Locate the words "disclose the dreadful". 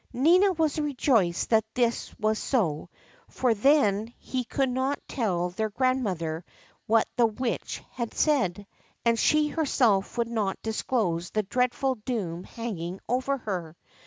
10.63-11.93